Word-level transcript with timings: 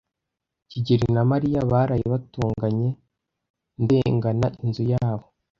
kigeli 0.69 1.07
na 1.15 1.23
Mariya 1.31 1.59
baraye 1.71 2.05
batonganye 2.13 2.89
ndengana 3.81 4.47
inzu 4.63 4.83
yabo. 4.91 5.25